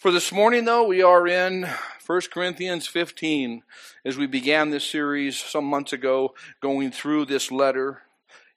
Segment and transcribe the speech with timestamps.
[0.00, 1.68] For this morning, though, we are in
[2.06, 3.62] 1 Corinthians 15
[4.02, 8.00] as we began this series some months ago, going through this letter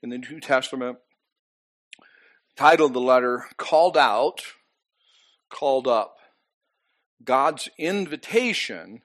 [0.02, 1.00] in the New Testament.
[2.56, 4.42] Titled the letter, Called Out,
[5.50, 6.16] Called Up.
[7.22, 9.02] God's invitation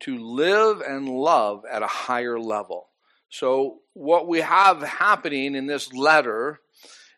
[0.00, 2.88] to live and love at a higher level.
[3.28, 6.60] So, what we have happening in this letter,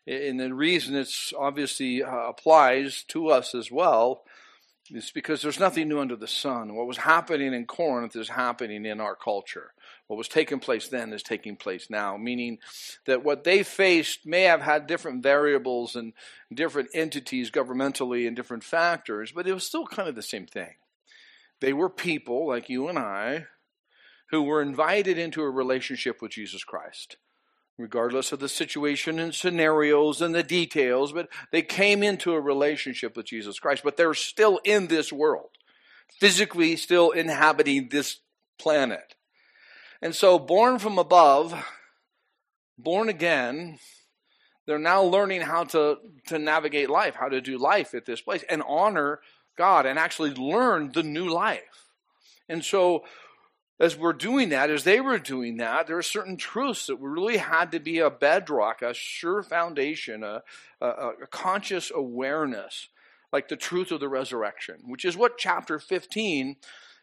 [0.05, 4.25] and the reason it's obviously uh, applies to us as well,
[4.89, 6.75] it's because there's nothing new under the sun.
[6.75, 9.73] What was happening in Corinth is happening in our culture.
[10.07, 12.59] What was taking place then is taking place now, meaning
[13.05, 16.13] that what they faced may have had different variables and
[16.53, 20.75] different entities governmentally and different factors, but it was still kind of the same thing.
[21.61, 23.47] They were people like you and I
[24.29, 27.17] who were invited into a relationship with Jesus Christ
[27.77, 33.17] regardless of the situation and scenarios and the details, but they came into a relationship
[33.17, 35.49] with Jesus Christ, but they're still in this world,
[36.19, 38.19] physically still inhabiting this
[38.57, 39.15] planet.
[40.01, 41.53] And so, born from above,
[42.77, 43.79] born again,
[44.65, 48.43] they're now learning how to, to navigate life, how to do life at this place,
[48.49, 49.19] and honor
[49.57, 51.61] God and actually learn the new life.
[52.49, 53.03] And so,
[53.79, 57.37] as we're doing that, as they were doing that, there are certain truths that really
[57.37, 60.43] had to be a bedrock, a sure foundation, a,
[60.79, 62.87] a, a, conscious awareness,
[63.33, 66.55] like the truth of the resurrection, which is what chapter 15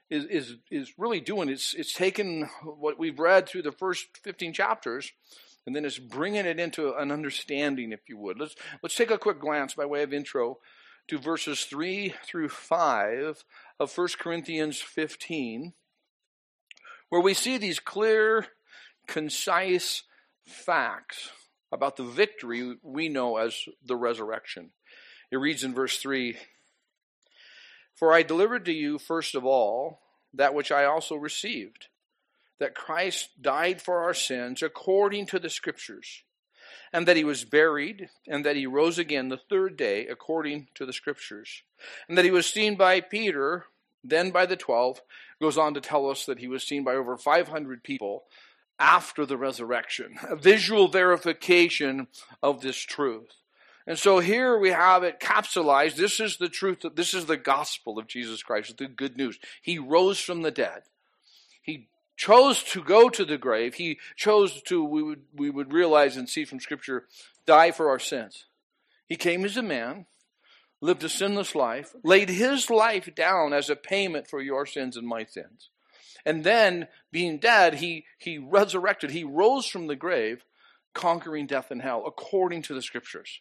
[0.09, 1.51] is, is, is really doing.
[1.51, 5.13] It's, it's taken what we've read through the first 15 chapters
[5.67, 8.39] and then it's bringing it into an understanding, if you would.
[8.39, 10.59] Let's, let's take a quick glance by way of intro
[11.09, 13.45] to verses 3 through 5
[13.79, 15.73] of 1 Corinthians 15
[17.13, 18.47] where we see these clear,
[19.07, 20.03] concise
[20.47, 21.29] facts
[21.71, 23.55] about the victory we know as
[23.85, 24.71] the resurrection.
[25.31, 26.39] It reads in verse 3
[27.95, 30.01] For I delivered to you, first of all,
[30.33, 31.89] that which I also received,
[32.59, 36.23] that Christ died for our sins according to the Scriptures,
[36.95, 40.87] and that he was buried, and that he rose again the third day according to
[40.87, 41.63] the Scriptures,
[42.09, 43.67] and that he was seen by Peter
[44.05, 45.01] then by the 12,
[45.41, 48.25] goes on to tell us that he was seen by over 500 people
[48.79, 52.09] after the resurrection, a visual verification
[52.43, 53.29] of this truth.
[53.87, 55.97] And so here we have it capsulized.
[55.97, 56.85] This is the truth.
[56.95, 59.39] This is the gospel of Jesus Christ, the good news.
[59.61, 60.83] He rose from the dead.
[61.61, 63.75] He chose to go to the grave.
[63.75, 67.07] He chose to, we would, we would realize and see from Scripture,
[67.47, 68.47] die for our sins.
[69.09, 70.07] He came as a man
[70.83, 75.07] lived a sinless life, laid his life down as a payment for your sins and
[75.07, 75.71] my sins.
[76.27, 79.11] And then, being dead, he, he resurrected.
[79.11, 80.45] He rose from the grave,
[80.93, 83.41] conquering death and hell, according to the scriptures.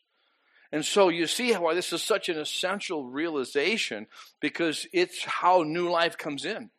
[0.72, 4.08] And so you see why this is such an essential realization
[4.40, 6.70] because it's how new life comes in.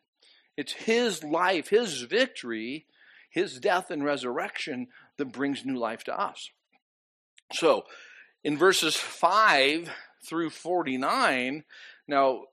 [0.57, 2.85] It's his life, his victory,
[3.29, 4.87] his death and resurrection
[5.17, 6.49] that brings new life to us.
[7.51, 7.83] So,
[8.43, 9.91] in verses 5
[10.25, 11.63] through 49.
[12.07, 12.43] Now,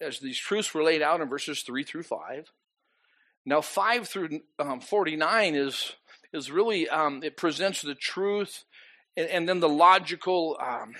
[0.00, 2.52] as these truths were laid out in verses 3 through 5.
[3.44, 5.92] Now, 5 through um, 49 is,
[6.32, 8.64] is really, um, it presents the truth
[9.16, 10.94] and, and then the logical, um,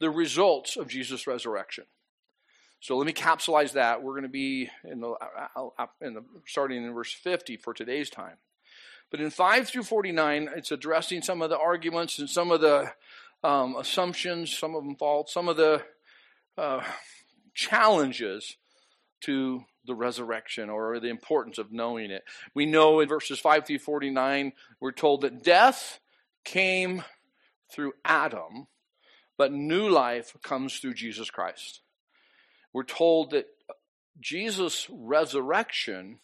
[0.00, 1.84] the results of Jesus' resurrection.
[2.80, 4.02] So let me capsulize that.
[4.02, 7.72] We're going to be in the, uh, uh, in the starting in verse 50 for
[7.72, 8.38] today's time.
[9.08, 12.90] But in 5 through 49, it's addressing some of the arguments and some of the
[13.44, 15.82] um, assumptions, some of them false, some of the
[16.56, 16.82] uh,
[17.54, 18.56] challenges
[19.22, 22.22] to the resurrection or the importance of knowing it.
[22.54, 26.00] We know in verses 5 through 49, we're told that death
[26.44, 27.02] came
[27.72, 28.68] through Adam,
[29.36, 31.80] but new life comes through Jesus Christ.
[32.72, 33.46] We're told that
[34.20, 36.20] Jesus' resurrection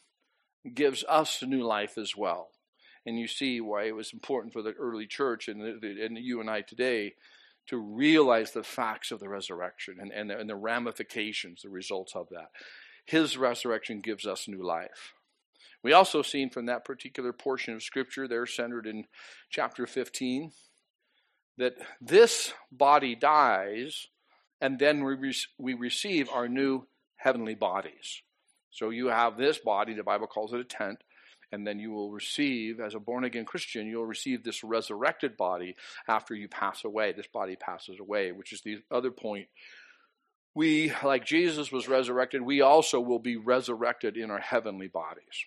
[0.74, 2.50] gives us new life as well
[3.08, 6.50] and you see why it was important for the early church and, and you and
[6.50, 7.14] I today
[7.68, 12.14] to realize the facts of the resurrection and, and, the, and the ramifications, the results
[12.14, 12.50] of that.
[13.06, 15.14] His resurrection gives us new life.
[15.82, 19.04] We also seen from that particular portion of Scripture there, centered in
[19.48, 20.52] chapter 15,
[21.56, 24.06] that this body dies
[24.60, 28.22] and then we, re- we receive our new heavenly bodies.
[28.70, 31.02] So you have this body, the Bible calls it a tent,
[31.52, 35.76] and then you will receive, as a born again Christian, you'll receive this resurrected body
[36.06, 37.12] after you pass away.
[37.12, 39.48] This body passes away, which is the other point.
[40.54, 45.46] We, like Jesus was resurrected, we also will be resurrected in our heavenly bodies.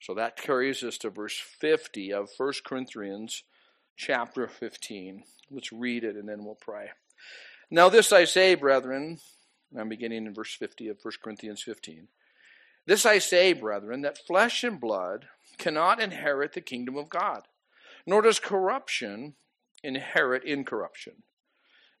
[0.00, 3.42] So that carries us to verse 50 of 1 Corinthians
[3.96, 5.24] chapter 15.
[5.50, 6.90] Let's read it and then we'll pray.
[7.70, 9.18] Now, this I say, brethren,
[9.76, 12.08] I'm beginning in verse 50 of 1 Corinthians 15.
[12.86, 15.26] This I say, brethren, that flesh and blood
[15.58, 17.42] cannot inherit the kingdom of God,
[18.06, 19.34] nor does corruption
[19.82, 21.24] inherit incorruption.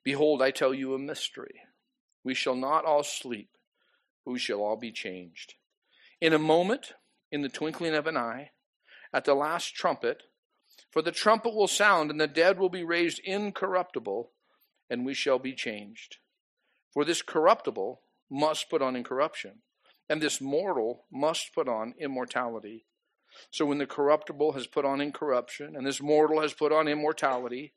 [0.04, 1.60] Behold, I tell you a mystery.
[2.22, 3.50] We shall not all sleep,
[4.24, 5.54] but we shall all be changed.
[6.20, 6.92] In a moment,
[7.32, 8.52] in the twinkling of an eye,
[9.12, 10.22] at the last trumpet,
[10.90, 14.30] for the trumpet will sound, and the dead will be raised incorruptible,
[14.88, 16.18] and we shall be changed.
[16.92, 18.00] For this corruptible
[18.30, 19.62] must put on incorruption,
[20.08, 22.86] and this mortal must put on immortality.
[23.50, 27.72] So when the corruptible has put on incorruption, and this mortal has put on immortality,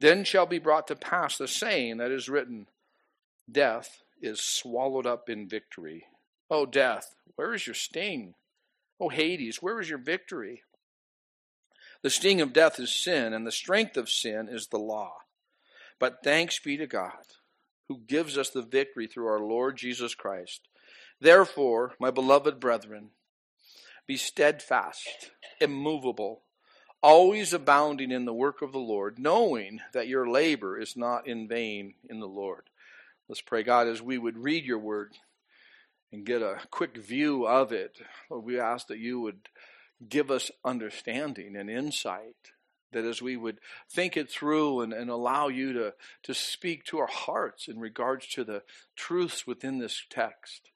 [0.00, 2.66] then shall be brought to pass the saying that is written
[3.50, 6.06] Death is swallowed up in victory.
[6.50, 8.34] O death, where is your sting?
[9.00, 10.62] O Hades, where is your victory?
[12.02, 15.14] The sting of death is sin, and the strength of sin is the law.
[15.98, 17.24] But thanks be to God,
[17.88, 20.68] who gives us the victory through our Lord Jesus Christ.
[21.24, 23.08] Therefore, my beloved brethren,
[24.06, 26.42] be steadfast, immovable,
[27.02, 31.48] always abounding in the work of the Lord, knowing that your labor is not in
[31.48, 32.64] vain in the Lord.
[33.26, 35.14] Let's pray, God, as we would read your word
[36.12, 38.02] and get a quick view of it.
[38.28, 39.48] Lord, we ask that you would
[40.06, 42.36] give us understanding and insight.
[42.92, 43.60] That as we would
[43.90, 45.94] think it through and, and allow you to,
[46.24, 48.62] to speak to our hearts in regards to the
[48.94, 50.68] truths within this text,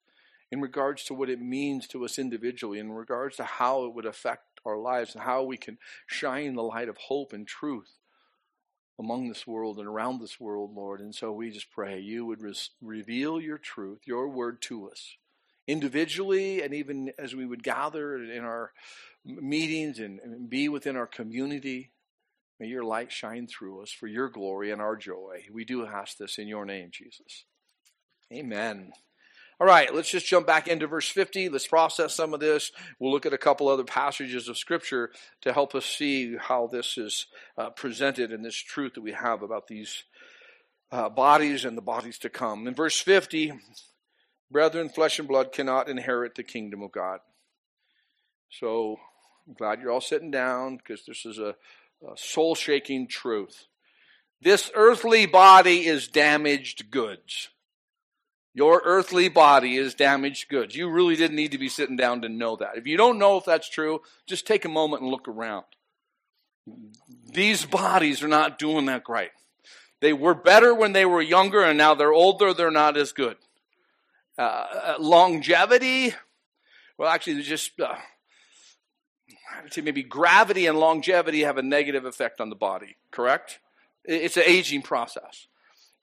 [0.51, 4.07] in regards to what it means to us individually, in regards to how it would
[4.07, 7.99] affect our lives and how we can shine the light of hope and truth
[8.99, 11.01] among this world and around this world, Lord.
[11.01, 12.43] And so we just pray you would
[12.81, 15.17] reveal your truth, your word to us,
[15.67, 18.73] individually, and even as we would gather in our
[19.25, 21.93] meetings and, and be within our community.
[22.59, 25.45] May your light shine through us for your glory and our joy.
[25.53, 27.45] We do ask this in your name, Jesus.
[28.33, 28.93] Amen.
[29.61, 31.49] All right, let's just jump back into verse 50.
[31.49, 32.71] Let's process some of this.
[33.01, 35.11] We'll look at a couple other passages of Scripture
[35.41, 37.27] to help us see how this is
[37.57, 40.05] uh, presented and this truth that we have about these
[40.93, 42.69] uh, bodies and the bodies to come.
[42.69, 43.53] In verse 50,
[44.49, 47.19] brethren, flesh and blood cannot inherit the kingdom of God.
[48.51, 48.97] So
[49.49, 51.57] I'm glad you're all sitting down because this is a,
[52.09, 53.67] a soul shaking truth.
[54.41, 57.49] This earthly body is damaged goods.
[58.59, 60.75] Your earthly body is damaged goods.
[60.75, 62.77] You really didn't need to be sitting down to know that.
[62.77, 65.65] If you don't know if that's true, just take a moment and look around.
[67.33, 69.31] These bodies are not doing that great.
[70.01, 73.37] They were better when they were younger, and now they're older, they're not as good.
[74.37, 76.15] Uh, uh longevity,
[76.99, 77.95] well, actually, just uh,
[79.57, 83.61] I would say maybe gravity and longevity have a negative effect on the body, correct?
[84.05, 85.47] It's an aging process.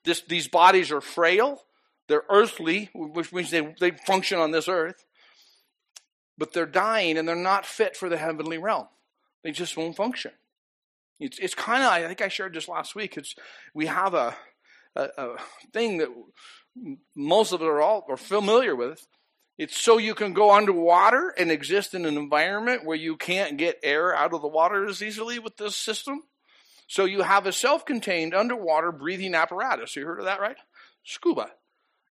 [0.04, 1.60] This, these bodies are frail,
[2.08, 5.04] they're earthly, which means they, they function on this earth,
[6.38, 8.88] but they're dying and they're not fit for the heavenly realm.
[9.42, 10.32] They just won't function.
[11.18, 13.16] It's, it's kind of, I think I shared this last week.
[13.16, 13.34] It's,
[13.74, 14.36] we have a,
[14.94, 15.36] a, a
[15.72, 16.08] thing that
[17.16, 19.06] most of us are all are familiar with.
[19.56, 23.80] It's so you can go underwater and exist in an environment where you can't get
[23.82, 26.24] air out of the water as easily with this system.
[26.86, 29.96] So you have a self-contained underwater breathing apparatus.
[29.96, 30.58] You heard of that, right?
[31.02, 31.50] Scuba.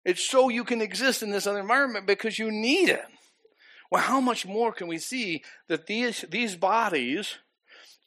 [0.06, 3.04] It's so you can exist in this other environment because you need it.
[3.90, 7.38] Well, how much more can we see that these these bodies,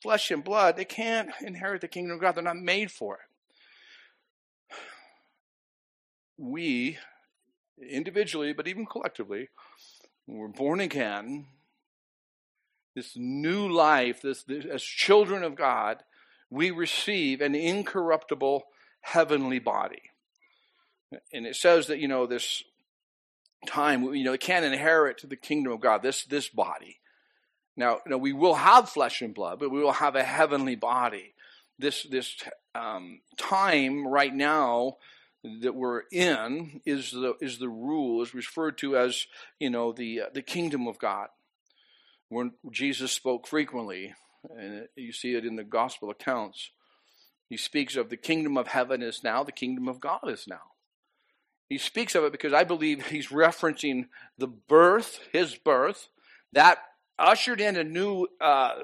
[0.01, 2.35] flesh and blood, they can't inherit the kingdom of God.
[2.35, 4.75] They're not made for it.
[6.37, 6.97] We
[7.85, 9.49] individually, but even collectively,
[10.25, 11.47] when we're born again,
[12.95, 15.97] this new life, this, this, as children of God,
[16.49, 18.63] we receive an incorruptible
[19.01, 20.01] heavenly body.
[21.33, 22.63] And it says that, you know, this
[23.65, 26.99] time, you know, it can't inherit the kingdom of God, this, this body.
[27.75, 30.75] Now, you know, we will have flesh and blood, but we will have a heavenly
[30.75, 31.33] body.
[31.77, 32.35] This, this
[32.75, 34.97] um, time right now
[35.43, 39.25] that we're in is the is the rule is referred to as
[39.59, 41.29] you know the uh, the kingdom of God.
[42.27, 44.13] When Jesus spoke frequently,
[44.55, 46.69] and you see it in the gospel accounts,
[47.49, 50.61] he speaks of the kingdom of heaven is now, the kingdom of God is now.
[51.69, 54.07] He speaks of it because I believe he's referencing
[54.37, 56.09] the birth, his birth,
[56.51, 56.79] that
[57.19, 58.83] ushered in a new uh,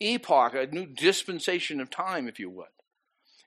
[0.00, 2.66] epoch, a new dispensation of time, if you would.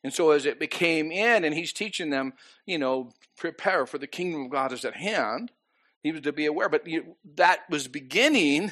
[0.02, 2.34] And so as it became in, and he's teaching them,
[2.66, 5.52] you know, prepare for the kingdom of God is at hand.
[6.02, 8.72] He was to be aware, but you, that was beginning.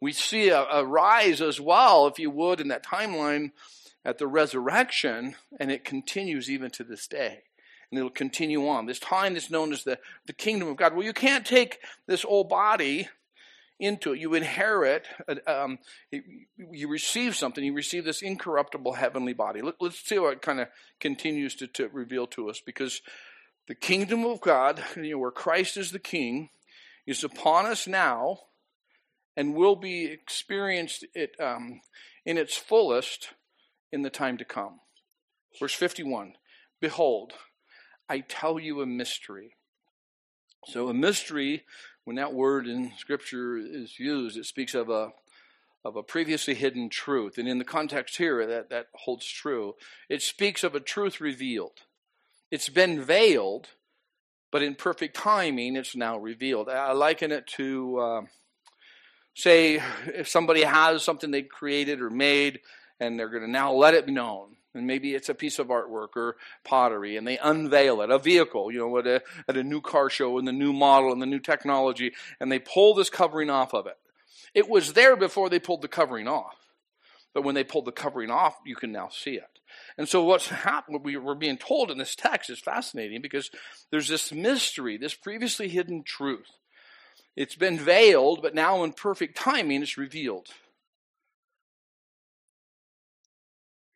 [0.00, 3.50] We see a, a rise as well, if you would, in that timeline
[4.04, 7.42] at the resurrection, and it continues even to this day.
[7.90, 8.86] And it'll continue on.
[8.86, 10.94] This time that's known as the, the kingdom of God.
[10.94, 13.08] Well, you can't take this old body
[13.80, 14.20] into it.
[14.20, 15.78] You inherit, uh, um,
[16.10, 17.64] you receive something.
[17.64, 19.62] You receive this incorruptible heavenly body.
[19.62, 20.68] Let, us see what kind of
[21.00, 23.00] continues to, to reveal to us because
[23.66, 26.50] the kingdom of God, you know, where Christ is the king,
[27.06, 28.40] is upon us now
[29.36, 31.80] and will be experienced it, um,
[32.26, 33.30] in its fullest
[33.90, 34.80] in the time to come.
[35.58, 36.34] Verse 51
[36.80, 37.32] Behold,
[38.10, 39.54] I tell you a mystery.
[40.66, 41.64] So, a mystery,
[42.02, 45.12] when that word in Scripture is used, it speaks of a
[45.84, 47.38] of a previously hidden truth.
[47.38, 49.76] And in the context here, that, that holds true.
[50.10, 51.78] It speaks of a truth revealed.
[52.50, 53.68] It's been veiled,
[54.50, 56.68] but in perfect timing, it's now revealed.
[56.68, 58.20] I liken it to, uh,
[59.34, 62.60] say, if somebody has something they created or made,
[62.98, 64.56] and they're going to now let it be known.
[64.74, 68.70] And maybe it's a piece of artwork or pottery, and they unveil it, a vehicle,
[68.70, 71.26] you know, at a, at a new car show and the new model and the
[71.26, 73.98] new technology, and they pull this covering off of it.
[74.54, 76.56] It was there before they pulled the covering off.
[77.32, 79.60] But when they pulled the covering off, you can now see it.
[79.96, 83.50] And so what's happened, what we are being told in this text is fascinating because
[83.90, 86.48] there's this mystery, this previously hidden truth.
[87.36, 90.48] It's been veiled, but now in perfect timing it's revealed.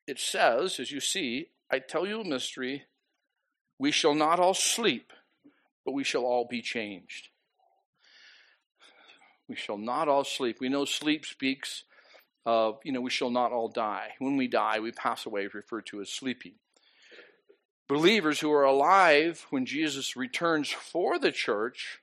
[0.06, 2.84] It says, as you see, I tell you a mystery,
[3.78, 5.12] we shall not all sleep,
[5.84, 7.28] but we shall all be changed.
[9.48, 10.58] We shall not all sleep.
[10.60, 11.84] We know sleep speaks
[12.46, 14.10] of, you know, we shall not all die.
[14.18, 16.54] When we die, we pass away, referred to as sleeping.
[17.88, 22.00] Believers who are alive when Jesus returns for the church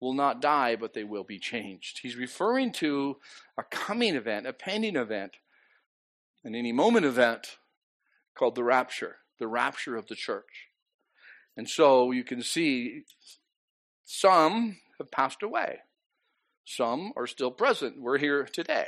[0.00, 2.00] will not die, but they will be changed.
[2.02, 3.18] He's referring to
[3.56, 5.36] a coming event, a pending event,
[6.44, 7.58] an any moment event
[8.34, 10.68] called the rapture, the rapture of the church.
[11.56, 13.02] And so you can see
[14.04, 15.80] some have passed away.
[16.64, 18.00] Some are still present.
[18.00, 18.86] We're here today.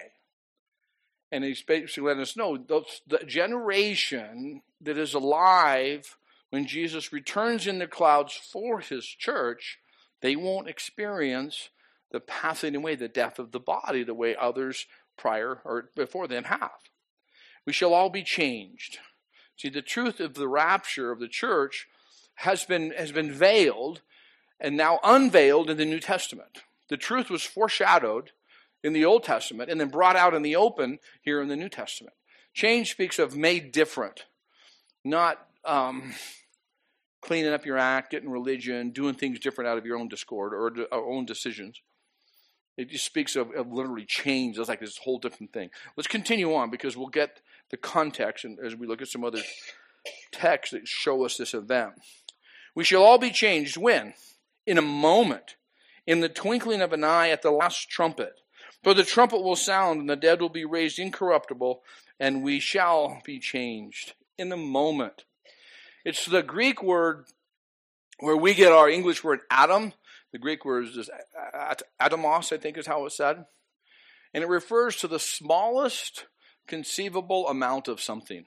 [1.30, 6.16] And he's basically letting us know the generation that is alive
[6.54, 9.80] when Jesus returns in the clouds for his church,
[10.20, 11.70] they won't experience
[12.12, 16.44] the passing away, the death of the body, the way others prior or before them
[16.44, 16.70] have.
[17.66, 18.98] We shall all be changed.
[19.56, 21.86] See, the truth of the rapture of the church
[22.36, 24.02] has been, has been veiled
[24.60, 26.62] and now unveiled in the New Testament.
[26.88, 28.32] The truth was foreshadowed
[28.82, 31.68] in the Old Testament and then brought out in the open here in the New
[31.68, 32.14] Testament.
[32.52, 34.26] Change speaks of made different,
[35.04, 36.14] not um,
[37.20, 40.70] cleaning up your act, getting religion, doing things different out of your own discord or,
[40.92, 41.80] or own decisions.
[42.76, 44.58] It just speaks of, of literally change.
[44.58, 45.70] It's like this whole different thing.
[45.96, 47.40] Let's continue on because we'll get
[47.74, 49.42] the context and as we look at some other
[50.30, 51.94] texts that show us this event.
[52.72, 54.14] We shall all be changed when?
[54.64, 55.56] In a moment,
[56.06, 58.34] in the twinkling of an eye at the last trumpet.
[58.84, 61.82] For the trumpet will sound, and the dead will be raised incorruptible,
[62.20, 65.24] and we shall be changed in a moment.
[66.04, 67.24] It's the Greek word
[68.20, 69.94] where we get our English word atom.
[70.30, 71.10] The Greek word is
[72.00, 73.46] atomos, I think is how it's said.
[74.32, 76.26] And it refers to the smallest
[76.66, 78.44] conceivable amount of something.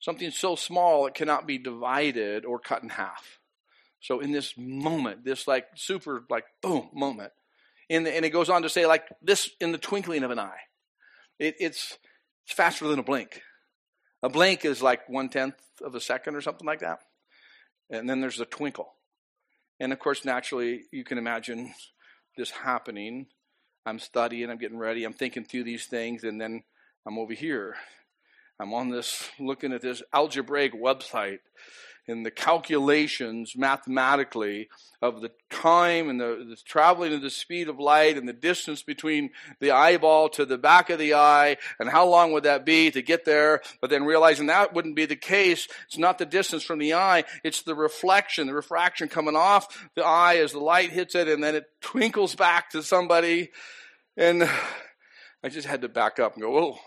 [0.00, 3.38] Something so small it cannot be divided or cut in half.
[4.00, 7.32] So in this moment, this like super like boom moment,
[7.88, 10.60] the, and it goes on to say like this in the twinkling of an eye.
[11.38, 11.98] It, it's,
[12.44, 13.40] it's faster than a blink.
[14.22, 16.98] A blink is like one tenth of a second or something like that.
[17.90, 18.92] And then there's a twinkle.
[19.80, 21.72] And of course, naturally, you can imagine
[22.36, 23.26] this happening.
[23.86, 26.62] I'm studying, I'm getting ready, I'm thinking through these things, and then
[27.06, 27.76] I'm over here.
[28.58, 31.40] I'm on this, looking at this algebraic website
[32.06, 34.68] and the calculations mathematically
[35.00, 38.82] of the time and the, the, traveling at the speed of light and the distance
[38.82, 39.30] between
[39.60, 43.00] the eyeball to the back of the eye and how long would that be to
[43.02, 46.78] get there but then realizing that wouldn't be the case it's not the distance from
[46.78, 51.14] the eye it's the reflection the refraction coming off the eye as the light hits
[51.14, 53.50] it and then it twinkles back to somebody
[54.16, 54.48] and
[55.42, 56.78] i just had to back up and go oh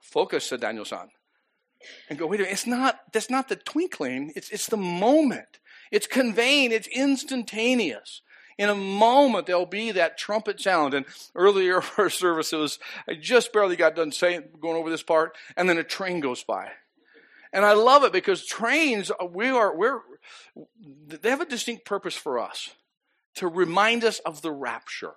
[0.00, 1.08] focus said daniel-san
[2.08, 5.58] and go, wait a minute, it's not, that's not the twinkling, it's, it's the moment.
[5.90, 8.22] It's conveying, it's instantaneous.
[8.58, 10.92] In a moment, there'll be that trumpet sound.
[10.92, 12.78] And earlier our service, it was,
[13.08, 16.44] I just barely got done saying, going over this part, and then a train goes
[16.44, 16.68] by.
[17.52, 20.00] And I love it because trains, uh, we are, we're,
[21.06, 22.70] they have a distinct purpose for us
[23.36, 25.14] to remind us of the rapture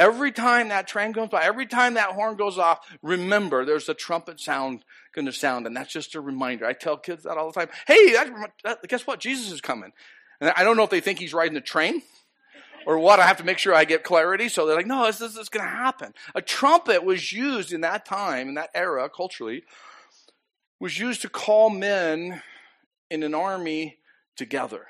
[0.00, 3.92] Every time that train goes by, every time that horn goes off, remember there's a
[3.92, 4.82] trumpet sound
[5.14, 5.66] going to sound.
[5.66, 6.64] And that's just a reminder.
[6.64, 7.68] I tell kids that all the time.
[7.86, 8.16] Hey,
[8.88, 9.20] guess what?
[9.20, 9.92] Jesus is coming.
[10.40, 12.00] And I don't know if they think he's riding the train
[12.86, 13.20] or what.
[13.20, 14.48] I have to make sure I get clarity.
[14.48, 16.14] So they're like, no, this, this is going to happen.
[16.34, 19.64] A trumpet was used in that time, in that era, culturally,
[20.80, 22.42] was used to call men
[23.10, 23.98] in an army
[24.34, 24.86] together.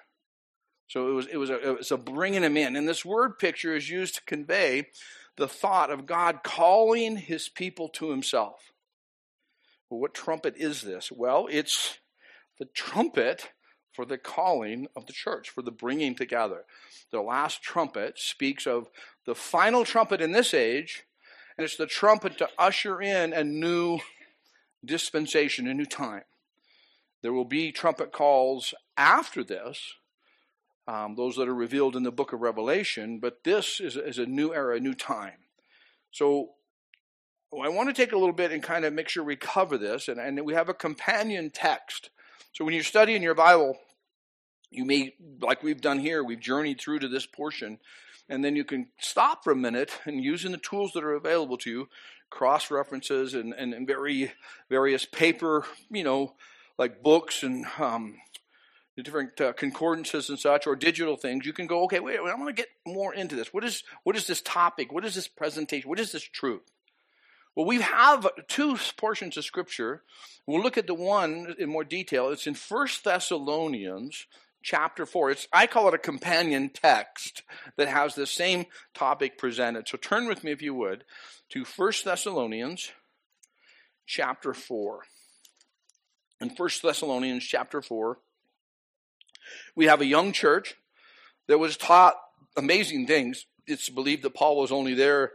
[0.91, 2.75] So it was, it was, a, a bringing him in.
[2.75, 4.89] And this word picture is used to convey
[5.37, 8.73] the thought of God calling his people to himself.
[9.89, 11.13] Well, what trumpet is this?
[11.13, 11.99] Well, it's
[12.59, 13.51] the trumpet
[13.93, 16.65] for the calling of the church, for the bringing together.
[17.13, 18.89] The last trumpet speaks of
[19.27, 21.05] the final trumpet in this age,
[21.57, 24.01] and it's the trumpet to usher in a new
[24.85, 26.25] dispensation, a new time.
[27.23, 29.95] There will be trumpet calls after this,
[30.91, 34.27] um, those that are revealed in the book of Revelation, but this is, is a
[34.27, 35.39] new era, a new time.
[36.11, 36.51] So
[37.53, 40.09] I want to take a little bit and kind of make sure we cover this,
[40.09, 42.11] and, and we have a companion text
[42.53, 43.79] so when you're studying your Bible,
[44.71, 47.79] you may, like we've done here, we've journeyed through to this portion,
[48.29, 51.59] and then you can stop for a minute and using the tools that are available
[51.59, 51.89] to you,
[52.29, 54.33] cross references and, and, and very
[54.69, 56.35] various paper, you know,
[56.77, 58.17] like books and um,
[59.03, 61.47] different uh, concordances and such, or digital things.
[61.47, 63.53] You can go, okay, wait, wait I want to get more into this.
[63.53, 64.93] What is what is this topic?
[64.93, 65.89] What is this presentation?
[65.89, 66.63] What is this truth?
[67.57, 70.03] Well, we have two portions of Scripture.
[70.47, 72.31] We'll look at the one in more detail.
[72.31, 74.27] It's in First Thessalonians
[74.63, 75.33] chapter 4.
[75.33, 77.43] It's, I call it a companion text
[77.77, 79.89] that has the same topic presented.
[79.89, 81.05] So turn with me, if you would,
[81.51, 82.93] to First Thessalonians
[84.07, 85.01] chapter 4.
[86.41, 88.19] In First Thessalonians chapter 4,
[89.75, 90.75] we have a young church
[91.47, 92.15] that was taught
[92.57, 93.47] amazing things.
[93.67, 95.33] It's believed that Paul was only there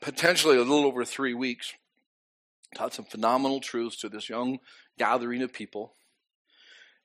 [0.00, 1.72] potentially a little over three weeks.
[2.74, 4.58] Taught some phenomenal truths to this young
[4.98, 5.94] gathering of people.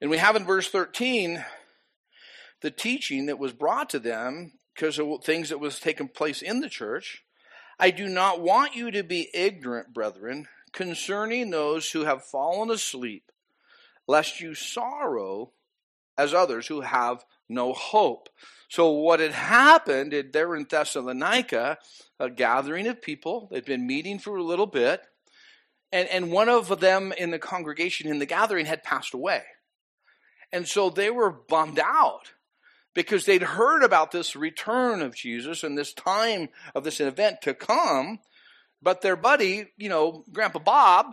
[0.01, 1.43] And we have in verse 13
[2.61, 6.61] the teaching that was brought to them because of things that was taking place in
[6.61, 7.23] the church.
[7.79, 13.31] I do not want you to be ignorant, brethren, concerning those who have fallen asleep,
[14.07, 15.51] lest you sorrow
[16.19, 18.27] as others who have no hope.
[18.67, 21.77] So, what had happened there in Thessalonica,
[22.19, 25.01] a gathering of people, they'd been meeting for a little bit,
[25.93, 29.43] and, and one of them in the congregation in the gathering had passed away.
[30.51, 32.33] And so they were bummed out
[32.93, 37.53] because they'd heard about this return of Jesus and this time of this event to
[37.53, 38.19] come,
[38.81, 41.05] but their buddy, you know, Grandpa Bob,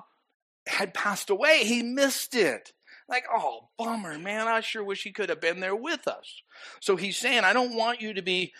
[0.67, 1.65] had passed away.
[1.65, 2.73] He missed it.
[3.09, 4.49] Like, oh, bummer, man.
[4.49, 6.43] I sure wish he could have been there with us.
[6.81, 8.53] So he's saying, I don't want you to be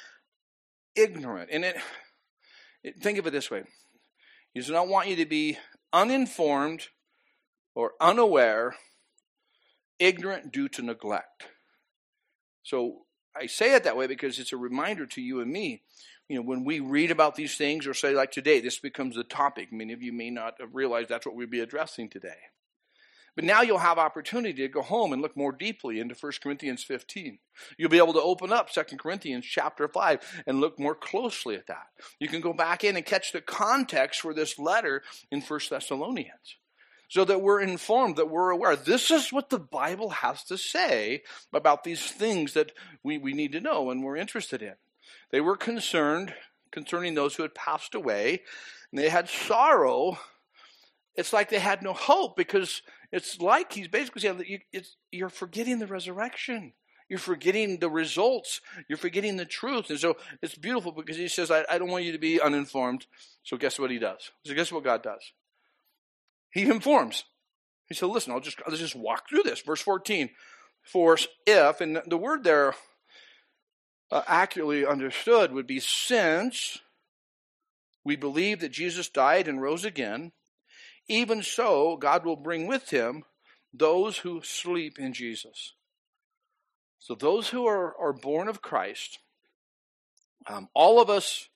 [0.95, 1.51] ignorant.
[1.53, 1.77] And it,
[2.85, 3.65] it think of it this way
[4.53, 5.59] He does not want you to be
[5.93, 6.89] uninformed
[7.75, 8.77] or unaware,
[9.99, 11.49] ignorant due to neglect.
[12.63, 13.03] So
[13.37, 15.83] I say it that way because it's a reminder to you and me.
[16.29, 19.23] You know, when we read about these things, or say like today, this becomes the
[19.23, 19.73] topic.
[19.73, 22.37] Many of you may not have realized that's what we'd be addressing today.
[23.37, 26.83] But now you'll have opportunity to go home and look more deeply into 1 Corinthians
[26.83, 27.39] 15.
[27.79, 31.67] You'll be able to open up 2 Corinthians chapter 5 and look more closely at
[31.69, 31.87] that.
[32.19, 36.57] You can go back in and catch the context for this letter in 1 Thessalonians
[37.09, 38.75] so that we're informed, that we're aware.
[38.75, 41.23] This is what the Bible has to say
[41.53, 42.73] about these things that
[43.05, 44.75] we, we need to know and we're interested in.
[45.31, 46.35] They were concerned
[46.71, 48.43] concerning those who had passed away,
[48.91, 50.19] and they had sorrow.
[51.17, 54.59] It's like they had no hope because it's like he's basically saying that you,
[55.11, 56.73] you're forgetting the resurrection.
[57.09, 58.61] You're forgetting the results.
[58.89, 59.91] You're forgetting the truth.
[59.91, 63.07] And so it's beautiful because he says, I, I don't want you to be uninformed.
[63.45, 64.31] So guess what he does?
[64.45, 65.33] So guess what God does?
[66.51, 67.25] He informs.
[67.89, 69.61] He said, listen, I'll just, let's just walk through this.
[69.61, 70.31] Verse 14.
[70.83, 72.75] For if, and the word there
[74.11, 76.79] uh, accurately understood would be since
[78.05, 80.33] we believe that Jesus died and rose again,
[81.09, 83.25] even so, God will bring with him
[83.73, 85.75] those who sleep in Jesus.
[86.99, 89.19] So, those who are, are born of Christ,
[90.47, 91.49] um, all of us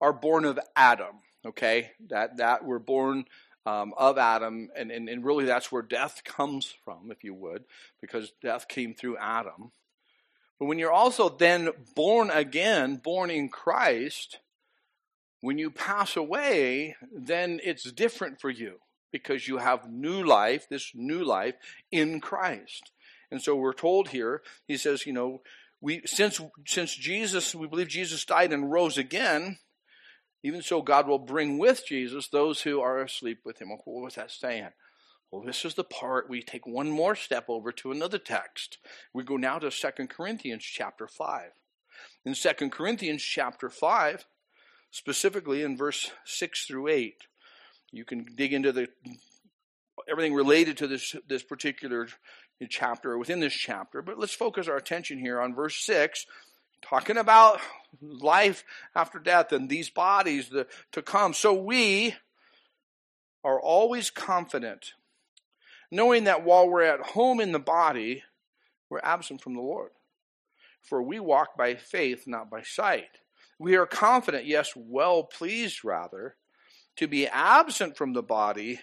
[0.00, 1.90] are born of Adam, okay?
[2.08, 3.24] That, that we're born
[3.66, 7.64] um, of Adam, and, and, and really that's where death comes from, if you would,
[8.00, 9.72] because death came through Adam.
[10.58, 14.38] But when you're also then born again, born in Christ,
[15.40, 18.80] when you pass away, then it's different for you
[19.12, 21.54] because you have new life, this new life
[21.90, 22.92] in Christ.
[23.30, 25.42] And so we're told here, he says, you know,
[25.80, 29.58] we since since Jesus, we believe Jesus died and rose again,
[30.42, 33.70] Even so, God will bring with Jesus those who are asleep with him.
[33.70, 34.70] What was that saying?
[35.30, 38.78] Well, this is the part we take one more step over to another text.
[39.12, 41.50] We go now to 2 Corinthians chapter 5.
[42.24, 44.26] In 2 Corinthians chapter 5,
[44.90, 47.14] specifically in verse 6 through 8,
[47.92, 48.88] you can dig into the
[50.08, 52.08] everything related to this, this particular
[52.68, 56.26] chapter or within this chapter, but let's focus our attention here on verse 6
[56.82, 57.60] talking about
[58.00, 61.34] life after death and these bodies the, to come.
[61.34, 62.14] So we
[63.44, 64.92] are always confident,
[65.90, 68.22] knowing that while we're at home in the body,
[68.90, 69.90] we're absent from the Lord.
[70.82, 73.18] For we walk by faith, not by sight.
[73.58, 76.36] We are confident, yes, well pleased rather,
[76.96, 78.80] to be absent from the body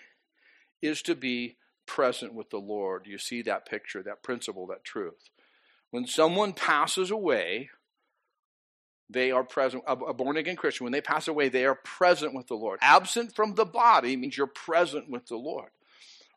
[0.81, 3.05] is to be present with the Lord.
[3.07, 5.29] You see that picture, that principle, that truth.
[5.91, 7.69] When someone passes away,
[9.09, 9.83] they are present.
[9.87, 12.79] A born again Christian, when they pass away, they are present with the Lord.
[12.81, 15.69] Absent from the body means you're present with the Lord.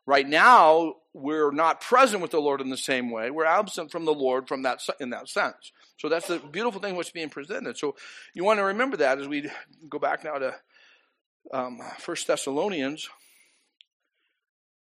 [0.05, 3.31] Right now, we're not present with the Lord in the same way.
[3.31, 5.71] We're absent from the Lord from that in that sense.
[5.97, 7.77] So that's the beautiful thing what's being presented.
[7.77, 7.95] So
[8.33, 9.49] you want to remember that as we
[9.89, 10.55] go back now to
[11.53, 13.09] um, 1 Thessalonians.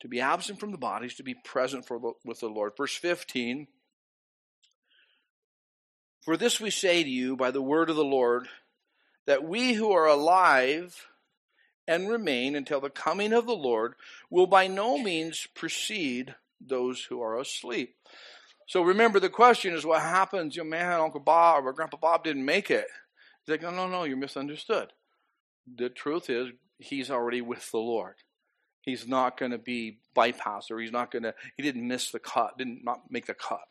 [0.01, 2.73] To be absent from the bodies, to be present for, with the Lord.
[2.77, 3.69] Verse 15
[6.25, 8.49] for this we say to you by the word of the Lord,
[9.27, 11.07] that we who are alive
[11.87, 13.95] and remain until the coming of the Lord
[14.31, 17.95] will by no means precede those who are asleep.
[18.67, 20.57] So remember, the question is what happens?
[20.57, 22.87] Your man, Uncle Bob or Grandpa Bob didn't make it.
[23.45, 24.89] He's like, no, no, no, you're misunderstood.
[25.77, 28.15] The truth is, he's already with the Lord.
[28.81, 31.35] He's not going to be bypassed, or he's not going to.
[31.57, 33.65] He didn't miss the cut, didn't not make the cut.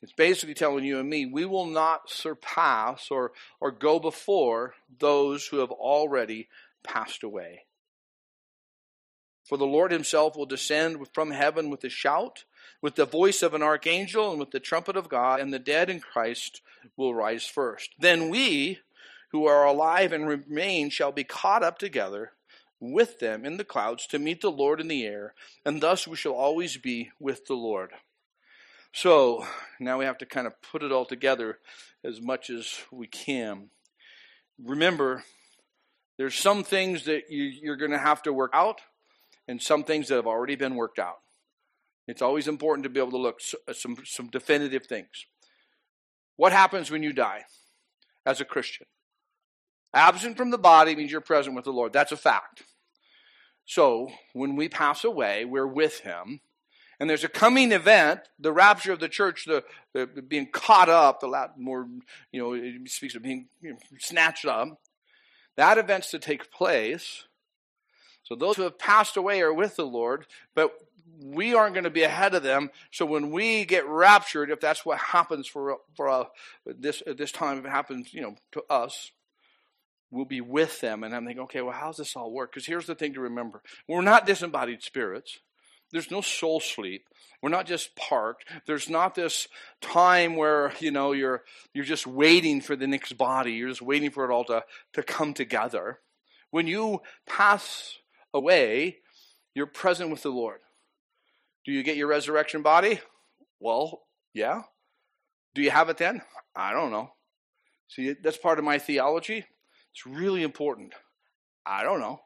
[0.00, 5.46] It's basically telling you and me, we will not surpass or, or go before those
[5.46, 6.48] who have already
[6.88, 7.66] passed away.
[9.48, 12.44] For the Lord himself will descend from heaven with a shout,
[12.82, 15.88] with the voice of an archangel, and with the trumpet of God, and the dead
[15.88, 16.60] in Christ
[16.96, 17.90] will rise first.
[17.98, 18.78] Then we,
[19.30, 22.32] who are alive and remain, shall be caught up together
[22.80, 26.16] with them in the clouds to meet the Lord in the air, and thus we
[26.16, 27.92] shall always be with the Lord.
[28.92, 29.46] So
[29.80, 31.58] now we have to kind of put it all together
[32.04, 33.70] as much as we can.
[34.62, 35.24] Remember,
[36.18, 38.80] there's some things that you, are going to have to work out,
[39.46, 41.18] and some things that have already been worked out.
[42.06, 45.26] It's always important to be able to look at uh, some, some definitive things.
[46.36, 47.44] What happens when you die
[48.26, 48.86] as a Christian?
[49.94, 51.92] Absent from the body means you're present with the Lord.
[51.92, 52.62] That's a fact.
[53.64, 56.40] So when we pass away, we're with Him.
[57.00, 61.20] And there's a coming event, the rapture of the church, the, the being caught up,
[61.20, 61.86] the Latin more,
[62.32, 64.80] you know, it speaks of being you know, snatched up.
[65.58, 67.24] That event's to take place.
[68.22, 70.70] So those who have passed away are with the Lord, but
[71.20, 72.70] we aren't going to be ahead of them.
[72.92, 76.24] So when we get raptured, if that's what happens for for uh,
[76.64, 79.10] this at this time, if it happens, you know, to us,
[80.12, 81.02] we'll be with them.
[81.02, 82.52] And I'm thinking, okay, well, how's this all work?
[82.52, 85.40] Because here's the thing to remember: we're not disembodied spirits.
[85.92, 87.06] There's no soul sleep.
[87.42, 88.44] We're not just parked.
[88.66, 89.48] There's not this
[89.80, 93.52] time where, you know, you're you're just waiting for the next body.
[93.52, 96.00] You're just waiting for it all to, to come together.
[96.50, 97.98] When you pass
[98.34, 98.98] away,
[99.54, 100.60] you're present with the Lord.
[101.64, 103.00] Do you get your resurrection body?
[103.60, 104.02] Well,
[104.34, 104.62] yeah.
[105.54, 106.22] Do you have it then?
[106.56, 107.12] I don't know.
[107.88, 109.44] See, that's part of my theology.
[109.92, 110.92] It's really important.
[111.64, 112.20] I don't know.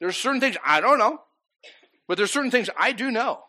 [0.00, 1.20] There's certain things I don't know.
[2.06, 3.40] But there's certain things I do know.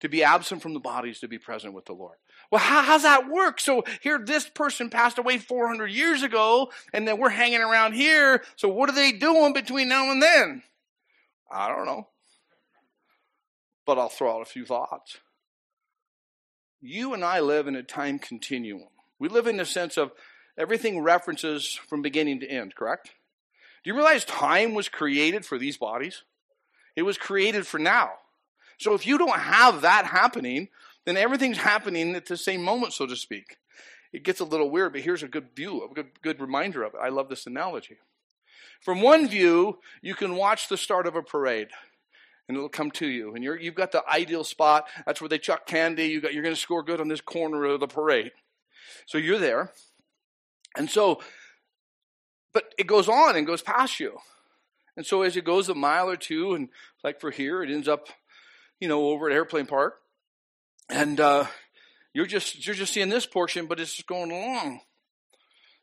[0.00, 2.18] To be absent from the body is to be present with the Lord.
[2.52, 3.58] Well, how, how's that work?
[3.58, 8.44] So here, this person passed away 400 years ago, and then we're hanging around here.
[8.54, 10.62] So what are they doing between now and then?
[11.50, 12.06] I don't know.
[13.86, 15.18] But I'll throw out a few thoughts.
[16.80, 18.88] You and I live in a time continuum.
[19.18, 20.12] We live in the sense of
[20.56, 23.10] everything references from beginning to end, correct?
[23.82, 26.22] Do you realize time was created for these bodies?
[26.98, 28.10] It was created for now.
[28.78, 30.66] So if you don't have that happening,
[31.06, 33.58] then everything's happening at the same moment, so to speak.
[34.12, 36.94] It gets a little weird, but here's a good view, a good, good reminder of
[36.94, 37.00] it.
[37.00, 37.98] I love this analogy.
[38.80, 41.68] From one view, you can watch the start of a parade
[42.48, 43.32] and it'll come to you.
[43.32, 44.88] And you have got the ideal spot.
[45.06, 46.06] That's where they chuck candy.
[46.06, 48.32] You got, you're going to score good on this corner of the parade.
[49.06, 49.72] So you're there.
[50.76, 51.20] And so,
[52.52, 54.18] but it goes on and goes past you.
[54.98, 56.70] And so as it goes a mile or two, and
[57.04, 58.08] like for here, it ends up,
[58.80, 59.94] you know, over at Airplane Park.
[60.90, 61.46] And uh,
[62.12, 64.80] you're just you're just seeing this portion, but it's just going along.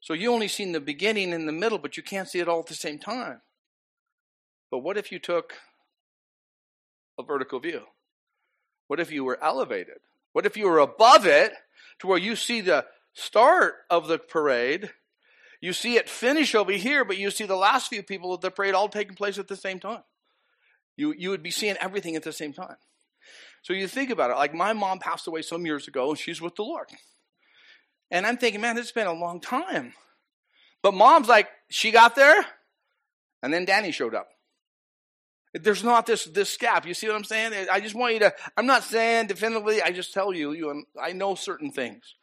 [0.01, 2.59] So you only seen the beginning and the middle, but you can't see it all
[2.59, 3.39] at the same time.
[4.69, 5.53] But what if you took
[7.17, 7.83] a vertical view?
[8.87, 9.99] What if you were elevated?
[10.33, 11.53] What if you were above it
[11.99, 14.89] to where you see the start of the parade?
[15.61, 18.51] You see it finish over here, but you see the last few people of the
[18.51, 20.03] parade all taking place at the same time.
[20.97, 22.77] You, you would be seeing everything at the same time.
[23.61, 26.41] So you think about it, like my mom passed away some years ago and she's
[26.41, 26.87] with the Lord.
[28.11, 29.93] And I'm thinking, man, it's been a long time.
[30.83, 32.45] But mom's like, she got there,
[33.41, 34.29] and then Danny showed up.
[35.53, 36.85] There's not this this gap.
[36.85, 37.67] You see what I'm saying?
[37.71, 38.33] I just want you to.
[38.55, 39.81] I'm not saying definitively.
[39.81, 40.51] I just tell you.
[40.51, 40.85] You.
[41.01, 42.15] I know certain things.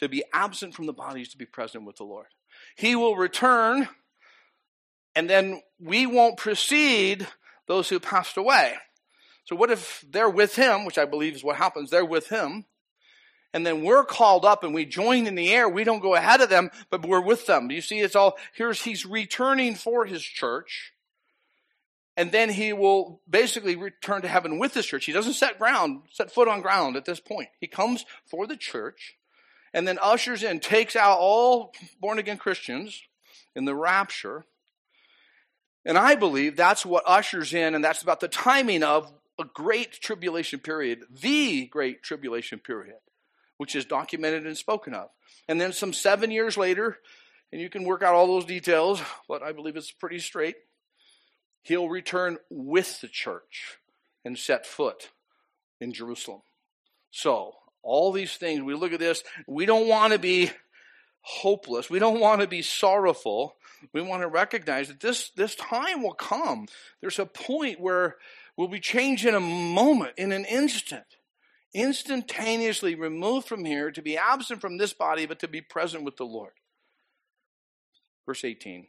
[0.00, 2.26] To be absent from the body is to be present with the Lord.
[2.74, 3.88] He will return,
[5.14, 7.26] and then we won't precede
[7.66, 8.74] those who passed away.
[9.44, 12.64] So what if they're with him, which I believe is what happens, they're with him,
[13.54, 15.68] and then we're called up and we join in the air.
[15.68, 17.70] We don't go ahead of them, but we're with them.
[17.70, 20.92] You see, it's all, here's, he's returning for his church.
[22.16, 25.04] And then he will basically return to heaven with his church.
[25.04, 27.48] He doesn't set ground, set foot on ground at this point.
[27.60, 29.16] He comes for the church
[29.74, 33.02] and then ushers in, takes out all born again Christians
[33.56, 34.46] in the rapture.
[35.84, 39.92] And I believe that's what ushers in, and that's about the timing of a great
[39.92, 42.96] tribulation period, the great tribulation period,
[43.58, 45.10] which is documented and spoken of.
[45.48, 46.98] And then some seven years later,
[47.52, 50.54] and you can work out all those details, but I believe it's pretty straight.
[51.62, 53.78] He'll return with the church
[54.24, 55.10] and set foot
[55.80, 56.42] in Jerusalem.
[57.10, 57.54] So,
[57.84, 60.50] all these things, we look at this, we don't want to be
[61.24, 61.88] hopeless.
[61.88, 63.56] We don't want to be sorrowful.
[63.92, 66.66] We want to recognize that this, this time will come.
[67.00, 68.16] There's a point where
[68.56, 71.04] we'll be changed in a moment, in an instant.
[71.72, 76.16] Instantaneously removed from here to be absent from this body, but to be present with
[76.16, 76.52] the Lord.
[78.26, 78.86] Verse 18,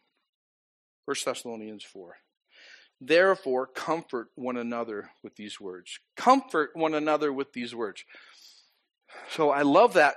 [1.06, 2.18] 1 Thessalonians 4.
[3.02, 6.00] Therefore, comfort one another with these words.
[6.16, 8.06] Comfort one another with these words.
[9.30, 10.16] So I love that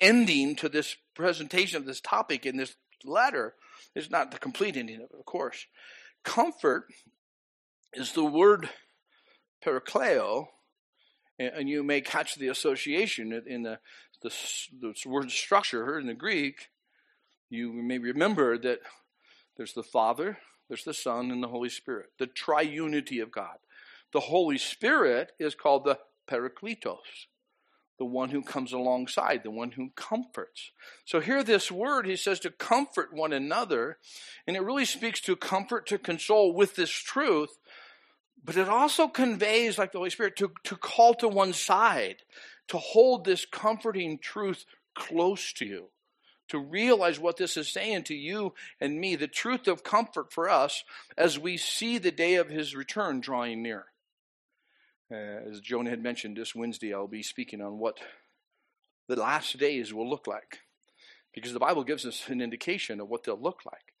[0.00, 3.54] ending to this presentation of this topic in this letter.
[3.94, 5.66] It's not the complete ending of it, of course.
[6.24, 6.86] Comfort
[7.94, 8.68] is the word
[9.64, 10.46] parakleo,
[11.38, 13.78] and you may catch the association in the,
[14.22, 14.32] the,
[14.80, 16.68] the word structure in the Greek.
[17.50, 18.80] You may remember that
[19.56, 20.38] there's the Father,
[20.68, 23.56] there's the Son, and the Holy Spirit, the triunity of God.
[24.12, 27.26] The Holy Spirit is called the Parakletos
[28.02, 30.72] the one who comes alongside, the one who comforts.
[31.04, 33.98] So here this word, he says to comfort one another,
[34.44, 37.60] and it really speaks to comfort, to console with this truth,
[38.42, 42.16] but it also conveys, like the Holy Spirit, to, to call to one side,
[42.66, 44.64] to hold this comforting truth
[44.96, 45.84] close to you,
[46.48, 50.50] to realize what this is saying to you and me, the truth of comfort for
[50.50, 50.82] us
[51.16, 53.91] as we see the day of his return drawing near.
[55.12, 57.98] Uh, as Jonah had mentioned this Wednesday, I'll be speaking on what
[59.08, 60.60] the last days will look like.
[61.34, 63.92] Because the Bible gives us an indication of what they'll look like.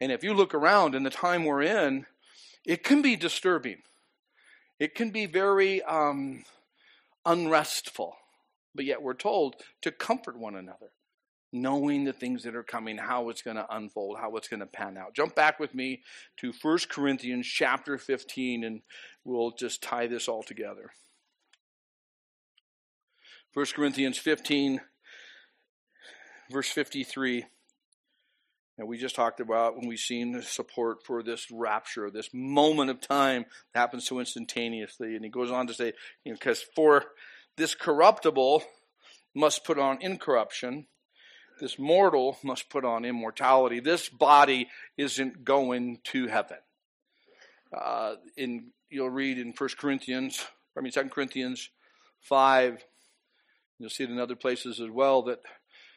[0.00, 2.06] And if you look around in the time we're in,
[2.66, 3.78] it can be disturbing.
[4.78, 6.44] It can be very um,
[7.24, 8.16] unrestful.
[8.74, 10.90] But yet we're told to comfort one another
[11.52, 14.66] knowing the things that are coming, how it's going to unfold, how it's going to
[14.66, 15.14] pan out.
[15.14, 16.02] Jump back with me
[16.38, 18.80] to 1 Corinthians chapter 15, and
[19.24, 20.90] we'll just tie this all together.
[23.54, 24.80] 1 Corinthians 15,
[26.50, 27.44] verse 53.
[28.78, 32.90] And we just talked about when we've seen the support for this rapture, this moment
[32.90, 35.14] of time that happens so instantaneously.
[35.14, 35.92] And he goes on to say,
[36.24, 37.04] you know, because for
[37.58, 38.62] this corruptible
[39.34, 40.86] must put on incorruption,
[41.60, 43.80] this mortal must put on immortality.
[43.80, 46.58] This body isn't going to heaven.
[47.72, 50.44] Uh, in you'll read in 1 Corinthians,
[50.76, 51.70] I mean 2 Corinthians
[52.20, 52.84] 5,
[53.78, 55.40] you'll see it in other places as well, that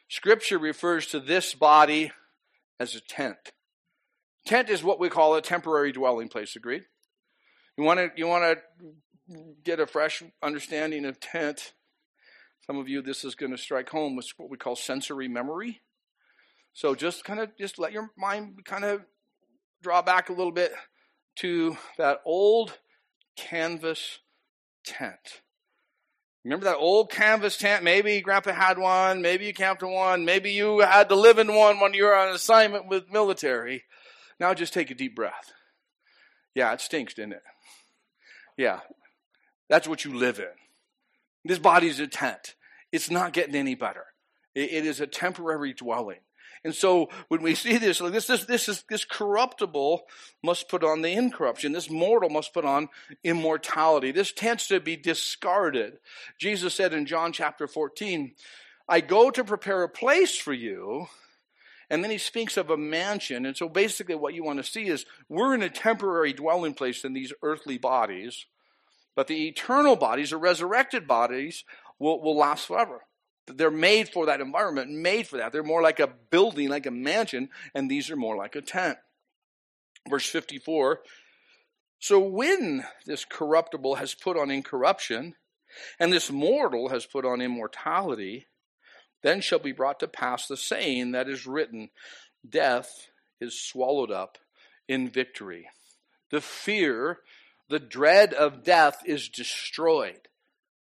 [0.08, 2.12] Scripture refers to this body
[2.80, 3.52] as a tent.
[4.46, 6.84] Tent is what we call a temporary dwelling place, agreed?
[7.78, 11.74] You want to you want to get a fresh understanding of tent
[12.66, 15.82] some of you, this is going to strike home with what we call sensory memory.
[16.74, 19.02] So just kind of, just let your mind kind of
[19.82, 20.74] draw back a little bit
[21.38, 22.78] to that old
[23.38, 24.20] canvas
[24.84, 25.42] tent.
[26.44, 27.84] Remember that old canvas tent?
[27.84, 29.22] Maybe Grandpa had one.
[29.22, 30.26] Maybe you camped in one.
[30.26, 33.84] Maybe you had to live in one when you were on assignment with military.
[34.40, 35.54] Now just take a deep breath.
[36.54, 37.44] Yeah, it stinks, didn't it?
[38.58, 38.80] Yeah,
[39.70, 40.46] that's what you live in.
[41.46, 42.56] This body is a tent.
[42.92, 44.06] It's not getting any better.
[44.54, 46.20] it is a temporary dwelling.
[46.66, 50.02] And so when we see this, like this, this, this is this corruptible
[50.44, 51.74] must put on the incorruption.
[51.74, 52.90] This mortal must put on
[53.24, 54.12] immortality.
[54.12, 56.00] This tends to be discarded.
[56.40, 58.34] Jesus said in John chapter 14,
[58.90, 61.08] I go to prepare a place for you.
[61.92, 63.46] And then he speaks of a mansion.
[63.46, 67.06] And so basically, what you want to see is we're in a temporary dwelling place
[67.06, 68.48] in these earthly bodies,
[69.16, 71.64] but the eternal bodies, the resurrected bodies,
[72.00, 73.06] will, will last forever.
[73.48, 75.52] They're made for that environment, made for that.
[75.52, 78.98] They're more like a building, like a mansion, and these are more like a tent.
[80.10, 81.02] Verse 54
[82.00, 85.36] So when this corruptible has put on incorruption,
[86.00, 88.48] and this mortal has put on immortality,
[89.24, 91.90] then shall be brought to pass the saying that is written
[92.48, 93.08] Death
[93.42, 94.38] is swallowed up
[94.88, 95.68] in victory.
[96.32, 97.20] The fear,
[97.70, 100.28] the dread of death is destroyed.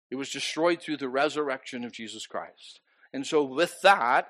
[0.09, 2.79] It was destroyed through the resurrection of Jesus Christ.
[3.13, 4.27] And so, with that,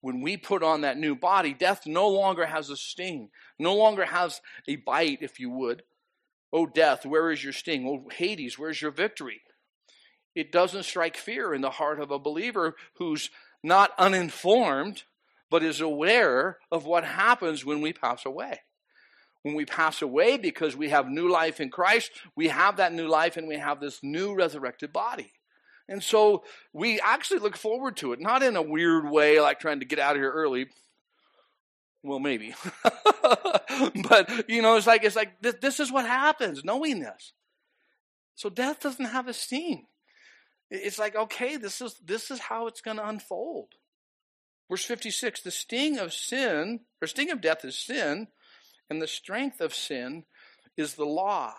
[0.00, 4.04] when we put on that new body, death no longer has a sting, no longer
[4.06, 5.82] has a bite, if you would.
[6.52, 7.86] Oh, death, where is your sting?
[7.86, 9.42] Oh, Hades, where's your victory?
[10.34, 13.30] It doesn't strike fear in the heart of a believer who's
[13.62, 15.02] not uninformed,
[15.50, 18.60] but is aware of what happens when we pass away.
[19.42, 23.08] When we pass away because we have new life in Christ, we have that new
[23.08, 25.32] life and we have this new resurrected body.
[25.88, 29.80] And so we actually look forward to it, not in a weird way like trying
[29.80, 30.66] to get out of here early.
[32.02, 32.54] Well, maybe.
[34.08, 37.32] but, you know, it's like, it's like this, this is what happens, knowing this.
[38.36, 39.86] So death doesn't have a sting.
[40.70, 43.74] It's like, okay, this is, this is how it's going to unfold.
[44.70, 48.28] Verse 56 the sting of sin, or sting of death is sin,
[48.90, 50.24] and the strength of sin
[50.76, 51.54] is the law.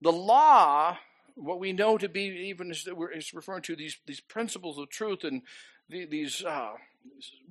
[0.00, 0.96] The law,
[1.34, 5.42] what we know to be even is referring to these, these principles of truth and
[5.88, 6.72] these uh,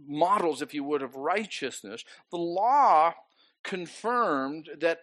[0.07, 2.03] models, if you would, of righteousness.
[2.31, 3.13] The law
[3.63, 4.99] confirmed that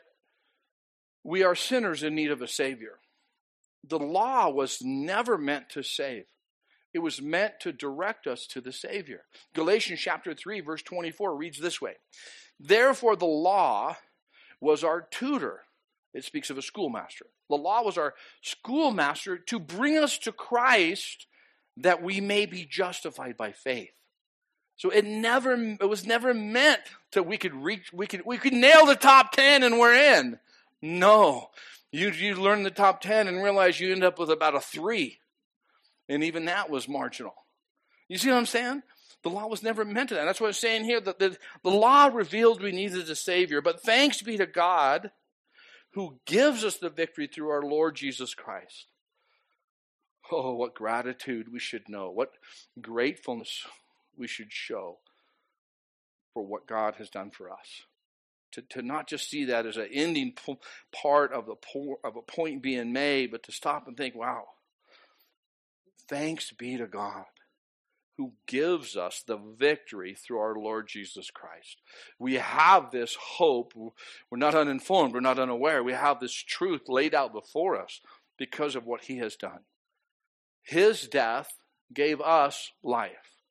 [1.25, 2.99] we are sinners in need of a Savior.
[3.85, 6.25] The law was never meant to save.
[6.95, 9.23] It was meant to direct us to the Savior.
[9.55, 11.97] Galatians chapter 3, verse 24 reads this way
[12.63, 13.97] Therefore, the law
[14.61, 15.63] was our tutor.
[16.15, 17.27] It speaks of a schoolmaster.
[17.51, 21.27] The law was our schoolmaster to bring us to Christ
[21.79, 23.91] that we may be justified by faith.
[24.77, 26.81] So it never it was never meant
[27.13, 30.39] that we could reach we could we could nail the top 10 and we're in.
[30.81, 31.51] No.
[31.91, 35.19] You you learn the top 10 and realize you end up with about a 3.
[36.09, 37.35] And even that was marginal.
[38.09, 38.83] You see what I'm saying?
[39.23, 40.25] The law was never meant to that.
[40.25, 41.01] That's what I'm saying here.
[41.01, 43.61] That the, the law revealed we needed a Savior.
[43.61, 45.13] But thanks be to God
[45.93, 48.87] who gives us the victory through our Lord Jesus Christ.
[50.31, 52.11] Oh, what gratitude we should know.
[52.11, 52.33] What
[52.81, 53.67] gratefulness
[54.17, 54.99] we should show
[56.33, 57.83] for what God has done for us.
[58.53, 60.35] To, to not just see that as an ending
[60.93, 61.57] part of, the,
[62.05, 64.45] of a point being made, but to stop and think, wow,
[66.09, 67.25] thanks be to God
[68.17, 71.81] who gives us the victory through our Lord Jesus Christ.
[72.19, 73.73] We have this hope.
[74.31, 75.83] We're not uninformed, we're not unaware.
[75.83, 78.01] We have this truth laid out before us
[78.39, 79.61] because of what He has done.
[80.63, 81.51] His death
[81.93, 83.43] gave us life,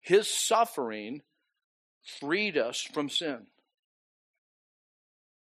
[0.00, 1.22] His suffering
[2.20, 3.46] freed us from sin.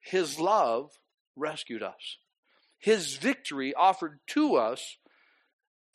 [0.01, 0.91] His love
[1.37, 2.19] rescued us.
[2.79, 4.99] His victory offered to us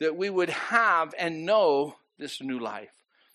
[0.00, 2.90] that we would have and know this new life.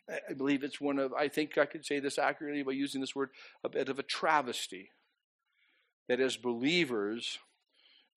[0.09, 3.15] I believe it's one of, I think I could say this accurately by using this
[3.15, 3.29] word,
[3.63, 4.89] a bit of a travesty.
[6.07, 7.39] That as believers,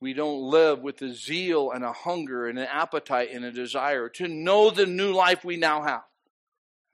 [0.01, 4.09] we don't live with a zeal and a hunger and an appetite and a desire
[4.11, 6.03] to know the new life we now have.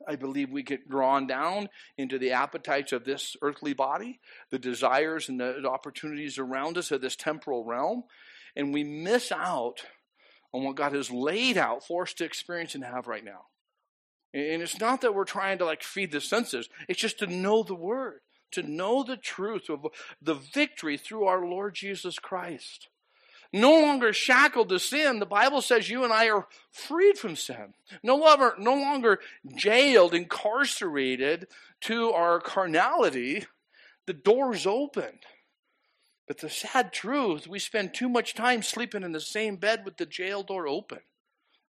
[0.06, 5.28] I believe we get drawn down into the appetites of this earthly body, the desires
[5.28, 8.04] and the opportunities around us of this temporal realm,
[8.54, 9.82] and we miss out
[10.54, 13.46] on what God has laid out for us to experience and have right now.
[14.32, 17.64] And it's not that we're trying to like feed the senses, it's just to know
[17.64, 18.20] the word,
[18.52, 19.86] to know the truth of
[20.22, 22.88] the victory through our Lord Jesus Christ.
[23.52, 27.74] No longer shackled to sin, the Bible says you and I are freed from sin.
[28.02, 29.20] No longer, no longer
[29.56, 31.46] jailed, incarcerated
[31.82, 33.46] to our carnality.
[34.06, 35.20] The door's opened.
[36.26, 39.98] But the sad truth, we spend too much time sleeping in the same bed with
[39.98, 41.00] the jail door open.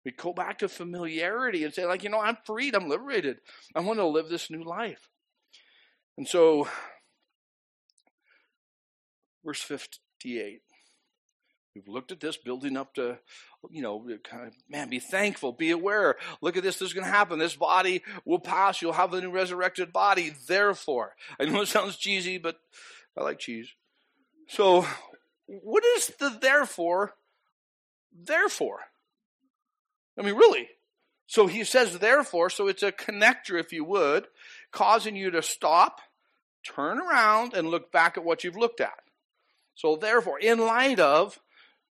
[0.06, 3.38] We go back to familiarity and say, like, you know, I'm freed, I'm liberated.
[3.74, 5.10] I want to live this new life.
[6.18, 6.68] And so,
[9.43, 10.62] verse 58
[11.76, 13.18] We've looked at this building up to,
[13.72, 16.18] you know, kind of, man, be thankful, be aware.
[16.39, 17.39] Look at this, this is going to happen.
[17.39, 18.80] This body will pass.
[18.80, 20.36] You'll have the new resurrected body.
[20.47, 22.58] Therefore, I know it sounds cheesy, but
[23.18, 23.70] I like cheese.
[24.47, 24.85] So,
[25.47, 27.13] what is the therefore?
[28.11, 28.79] Therefore.
[30.17, 30.69] I mean, really.
[31.27, 34.27] So he says therefore, so it's a connector, if you would,
[34.71, 35.99] causing you to stop,
[36.63, 38.99] turn around, and look back at what you've looked at.
[39.75, 41.39] So therefore, in light of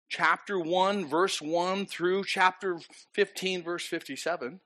[0.09, 2.78] chapter 1, verse 1 through chapter
[3.14, 4.61] 15, verse 57.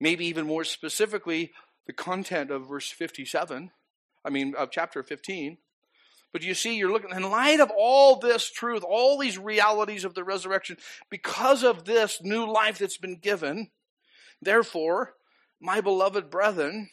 [0.00, 1.52] Maybe even more specifically,
[1.86, 3.70] the content of verse 57,
[4.24, 5.58] I mean, of chapter 15.
[6.34, 10.14] But you see, you're looking, in light of all this truth, all these realities of
[10.14, 10.76] the resurrection,
[11.08, 13.70] because of this new life that's been given,
[14.42, 15.14] therefore,
[15.60, 16.90] my beloved brethren,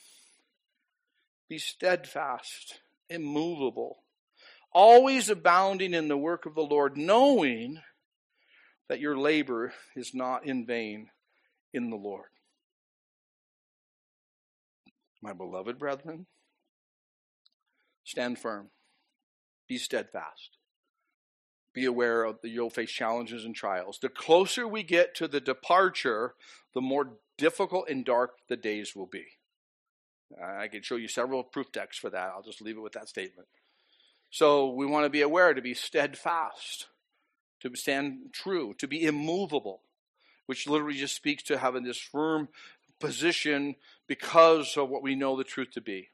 [1.49, 4.03] be steadfast, immovable,
[4.71, 7.81] always abounding in the work of the Lord, knowing
[8.89, 11.09] that your labor is not in vain
[11.73, 12.29] in the Lord.
[15.19, 16.27] My beloved brethren,
[18.03, 18.69] stand firm,
[19.71, 20.57] be steadfast.
[21.73, 23.99] Be aware of that you'll face challenges and trials.
[24.01, 26.33] The closer we get to the departure,
[26.73, 29.23] the more difficult and dark the days will be.
[30.43, 32.33] I can show you several proof texts for that.
[32.35, 33.47] I'll just leave it with that statement.
[34.29, 36.87] So we want to be aware to be steadfast,
[37.61, 39.83] to stand true, to be immovable,
[40.47, 42.49] which literally just speaks to having this firm
[42.99, 46.09] position because of what we know the truth to be.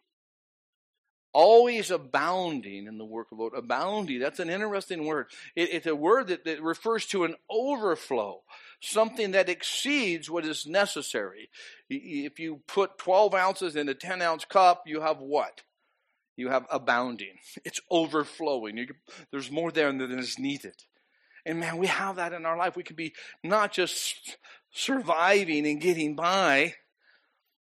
[1.33, 3.53] Always abounding in the work of the Lord.
[3.55, 5.27] Abounding, that's an interesting word.
[5.55, 8.41] It, it's a word that, that refers to an overflow,
[8.79, 11.49] something that exceeds what is necessary.
[11.89, 15.61] If you put 12 ounces in a 10 ounce cup, you have what?
[16.37, 17.39] you have abounding.
[17.65, 18.77] It's overflowing.
[18.77, 18.87] You,
[19.31, 20.75] there's more there than is needed.
[21.45, 22.75] And man, we have that in our life.
[22.77, 23.13] We can be
[23.43, 24.37] not just
[24.71, 26.75] surviving and getting by.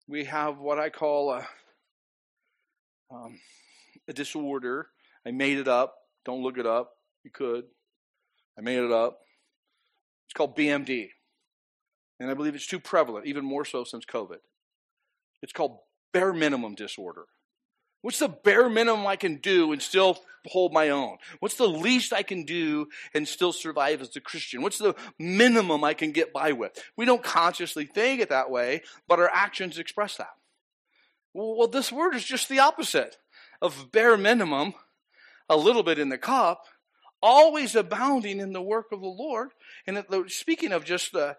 [0.09, 1.47] We have what I call a,
[3.11, 3.39] um,
[4.09, 4.89] a disorder.
[5.27, 5.95] I made it up.
[6.25, 6.93] Don't look it up.
[7.25, 7.65] You could.
[8.59, 9.21] I made it up.
[10.27, 11.09] It's called BMD.
[12.19, 14.39] And I believe it's too prevalent, even more so since COVID.
[15.43, 15.79] It's called
[16.13, 17.25] bare minimum disorder.
[18.03, 21.19] What's the bare minimum I can do and still hold my own?
[21.41, 24.63] What's the least I can do and still survive as a Christian?
[24.63, 26.83] What's the minimum I can get by with?
[26.97, 30.31] We don't consciously think it that way, but our actions express that.
[31.33, 33.17] Well, this word is just the opposite
[33.63, 34.75] of bare minimum,
[35.49, 36.65] a little bit in the cup,
[37.23, 39.51] always abounding in the work of the Lord.
[39.87, 41.37] And speaking of just the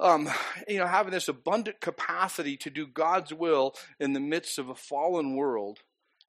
[0.00, 0.28] um,
[0.68, 4.74] you know, having this abundant capacity to do God's will in the midst of a
[4.74, 5.80] fallen world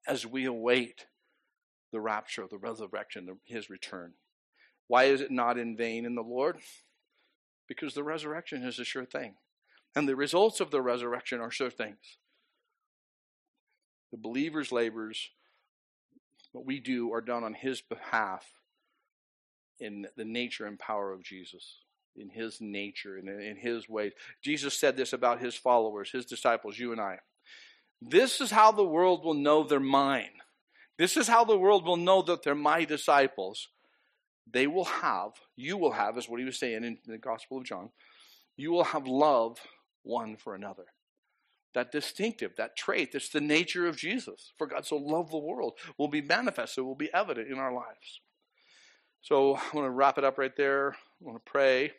[0.06, 1.06] as we await
[1.92, 4.14] the rapture, the resurrection, his return.
[4.88, 6.58] Why is it not in vain in the Lord?
[7.68, 9.34] Because the resurrection is a sure thing.
[9.94, 12.18] And the results of the resurrection are sure things.
[14.10, 15.30] The believer's labors,
[16.52, 18.44] what we do, are done on his behalf
[19.78, 21.76] in the nature and power of Jesus
[22.16, 24.12] in his nature and in his ways.
[24.42, 27.18] Jesus said this about his followers, his disciples, you and I.
[28.02, 30.30] This is how the world will know they're mine.
[30.98, 33.68] This is how the world will know that they're my disciples.
[34.50, 37.64] They will have, you will have, is what he was saying in the Gospel of
[37.64, 37.90] John,
[38.56, 39.58] you will have love
[40.02, 40.86] one for another.
[41.74, 44.52] That distinctive, that trait, that's the nature of Jesus.
[44.58, 48.20] For God so loved the world will be manifested, will be evident in our lives.
[49.22, 50.92] So I want to wrap it up right there.
[50.92, 51.92] I want to pray.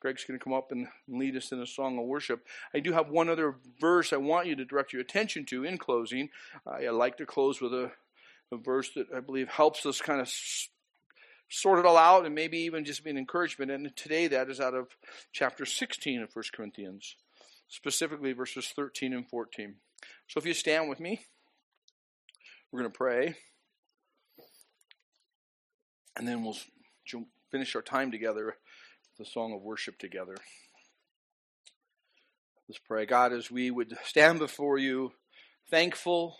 [0.00, 2.44] Greg's going to come up and lead us in a song of worship.
[2.74, 5.78] I do have one other verse I want you to direct your attention to in
[5.78, 6.28] closing.
[6.66, 7.92] I like to close with a,
[8.50, 10.28] a verse that I believe helps us kind of
[11.48, 13.70] sort it all out and maybe even just be an encouragement.
[13.70, 14.88] And today that is out of
[15.32, 17.14] chapter 16 of 1 Corinthians,
[17.72, 19.76] specifically verses 13 and 14.
[20.28, 21.22] So if you stand with me,
[22.70, 23.34] we're going to pray.
[26.16, 26.58] And then we'll
[27.50, 30.36] finish our time together with the song of worship together.
[32.68, 33.06] Let's pray.
[33.06, 35.12] God, as we would stand before you
[35.70, 36.36] thankful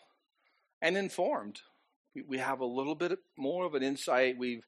[0.82, 1.60] and informed,
[2.28, 4.36] we have a little bit more of an insight.
[4.36, 4.66] We've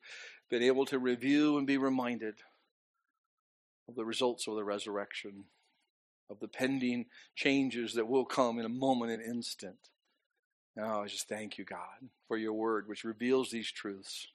[0.48, 2.36] been able to review and be reminded
[3.86, 5.44] of the results of the resurrection,
[6.30, 9.76] of the pending changes that will come in a moment, an instant.
[10.76, 14.28] Now, I just thank you, God, for your word, which reveals these truths.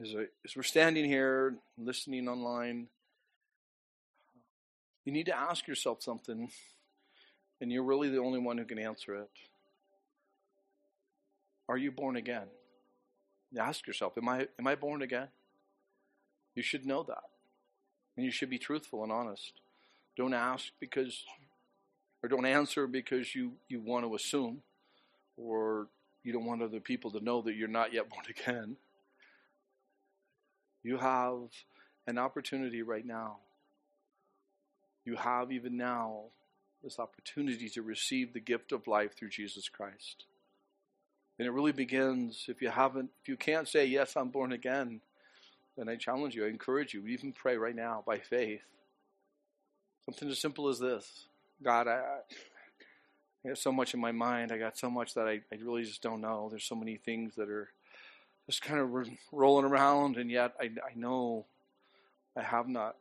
[0.00, 2.88] As, I, as we're standing here listening online,
[5.04, 6.50] you need to ask yourself something,
[7.60, 9.30] and you're really the only one who can answer it.
[11.68, 12.46] Are you born again?
[13.58, 15.28] Ask yourself, am I, am I born again?
[16.54, 17.24] You should know that.
[18.16, 19.52] And you should be truthful and honest.
[20.16, 21.24] Don't ask because,
[22.22, 24.62] or don't answer because you, you want to assume,
[25.36, 25.88] or
[26.24, 28.76] you don't want other people to know that you're not yet born again.
[30.82, 31.40] You have
[32.06, 33.38] an opportunity right now.
[35.04, 36.24] You have even now
[36.82, 40.24] this opportunity to receive the gift of life through Jesus Christ.
[41.38, 45.00] And it really begins if you haven't, if you can't say, Yes, I'm born again,
[45.76, 48.62] then I challenge you, I encourage you, even pray right now by faith.
[50.04, 51.26] Something as simple as this
[51.62, 52.02] God, I,
[53.44, 54.52] I have so much in my mind.
[54.52, 56.48] I got so much that I, I really just don't know.
[56.50, 57.70] There's so many things that are
[58.46, 61.46] just kind of rolling around, and yet I, I know
[62.36, 62.96] I have not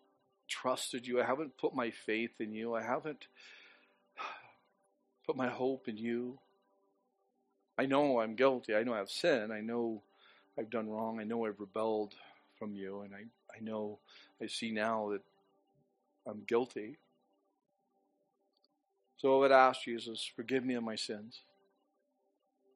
[0.47, 1.21] trusted you.
[1.21, 2.75] I haven't put my faith in you.
[2.75, 3.27] I haven't
[5.25, 6.39] put my hope in you.
[7.77, 8.73] I know I'm guilty.
[8.75, 9.51] I know I've sinned.
[9.51, 10.01] I know
[10.57, 11.19] I've done wrong.
[11.19, 12.13] I know I've rebelled
[12.65, 13.01] from you.
[13.01, 13.99] And I, I know,
[14.41, 15.21] I see now that
[16.27, 16.97] I'm guilty.
[19.17, 21.41] So I would ask Jesus, forgive me of my sins.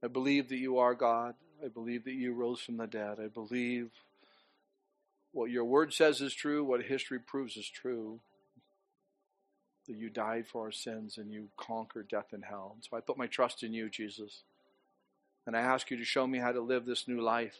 [0.03, 1.33] I believe that you are God.
[1.63, 3.17] I believe that you rose from the dead.
[3.19, 3.89] I believe
[5.31, 8.19] what your word says is true, what history proves is true.
[9.87, 12.73] That you died for our sins and you conquered death and hell.
[12.75, 14.43] And so I put my trust in you, Jesus.
[15.47, 17.57] And I ask you to show me how to live this new life,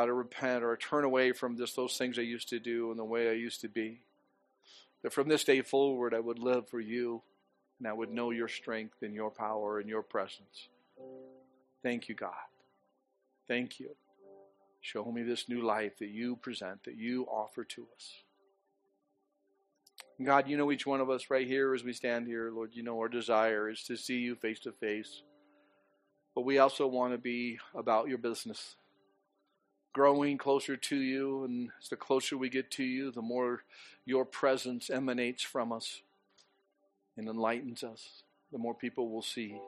[0.00, 2.98] how to repent or turn away from just those things I used to do and
[2.98, 4.00] the way I used to be.
[5.02, 7.22] That from this day forward, I would live for you
[7.78, 10.68] and I would know your strength and your power and your presence.
[11.82, 12.32] Thank you, God.
[13.46, 13.90] Thank you.
[14.80, 18.14] Show me this new life that you present, that you offer to us.
[20.22, 22.70] God, you know each one of us right here as we stand here, Lord.
[22.72, 25.22] You know our desire is to see you face to face.
[26.34, 28.76] But we also want to be about your business,
[29.92, 31.44] growing closer to you.
[31.44, 33.64] And the closer we get to you, the more
[34.04, 36.02] your presence emanates from us
[37.16, 38.22] and enlightens us,
[38.52, 39.58] the more people will see.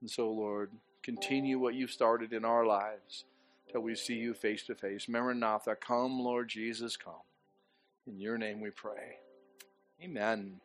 [0.00, 0.70] And so, Lord,
[1.02, 3.24] continue what you've started in our lives
[3.70, 5.08] till we see you face to face.
[5.08, 7.14] Maranatha, come, Lord Jesus, come.
[8.06, 9.18] In your name we pray.
[10.02, 10.60] Amen.